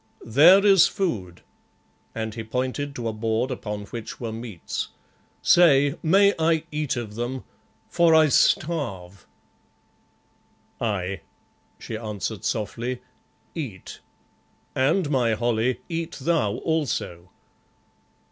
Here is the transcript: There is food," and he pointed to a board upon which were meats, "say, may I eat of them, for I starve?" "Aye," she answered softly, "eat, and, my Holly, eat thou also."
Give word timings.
There 0.25 0.65
is 0.65 0.87
food," 0.87 1.41
and 2.15 2.33
he 2.33 2.43
pointed 2.43 2.95
to 2.95 3.07
a 3.07 3.13
board 3.13 3.51
upon 3.51 3.83
which 3.85 4.19
were 4.19 4.31
meats, 4.31 4.87
"say, 5.43 5.93
may 6.01 6.33
I 6.39 6.63
eat 6.71 6.95
of 6.95 7.13
them, 7.13 7.43
for 7.87 8.15
I 8.15 8.29
starve?" 8.29 9.27
"Aye," 10.79 11.21
she 11.77 11.95
answered 11.97 12.43
softly, 12.45 13.01
"eat, 13.53 13.99
and, 14.73 15.07
my 15.11 15.33
Holly, 15.35 15.81
eat 15.87 16.13
thou 16.13 16.53
also." 16.55 17.29